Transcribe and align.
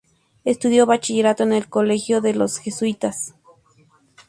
Estudió 0.45 0.87
bachillerato 0.87 1.43
en 1.43 1.53
el 1.53 1.69
colegio 1.69 2.21
de 2.21 2.33
los 2.33 2.57
Jesuítas. 2.57 3.35